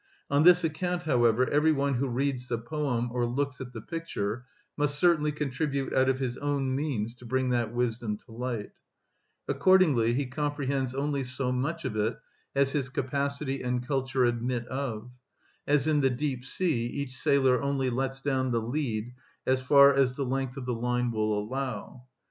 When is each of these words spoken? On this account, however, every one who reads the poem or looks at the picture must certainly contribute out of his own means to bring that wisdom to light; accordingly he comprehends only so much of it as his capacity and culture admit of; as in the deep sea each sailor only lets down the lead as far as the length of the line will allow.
On 0.31 0.41
this 0.41 0.63
account, 0.63 1.03
however, 1.03 1.47
every 1.51 1.71
one 1.71 1.93
who 1.93 2.07
reads 2.07 2.47
the 2.47 2.57
poem 2.57 3.11
or 3.11 3.23
looks 3.27 3.61
at 3.61 3.71
the 3.71 3.81
picture 3.83 4.45
must 4.75 4.97
certainly 4.97 5.31
contribute 5.31 5.93
out 5.93 6.09
of 6.09 6.17
his 6.17 6.39
own 6.39 6.75
means 6.75 7.13
to 7.13 7.23
bring 7.27 7.49
that 7.49 7.71
wisdom 7.71 8.17
to 8.25 8.31
light; 8.31 8.71
accordingly 9.47 10.15
he 10.15 10.25
comprehends 10.25 10.95
only 10.95 11.23
so 11.23 11.51
much 11.51 11.85
of 11.85 11.95
it 11.95 12.17
as 12.55 12.71
his 12.71 12.89
capacity 12.89 13.61
and 13.61 13.87
culture 13.87 14.25
admit 14.25 14.65
of; 14.69 15.11
as 15.67 15.85
in 15.85 16.01
the 16.01 16.09
deep 16.09 16.45
sea 16.45 16.87
each 16.87 17.15
sailor 17.15 17.61
only 17.61 17.91
lets 17.91 18.21
down 18.21 18.49
the 18.49 18.59
lead 18.59 19.13
as 19.45 19.61
far 19.61 19.93
as 19.93 20.15
the 20.15 20.25
length 20.25 20.57
of 20.57 20.65
the 20.65 20.73
line 20.73 21.11
will 21.11 21.37
allow. 21.37 22.01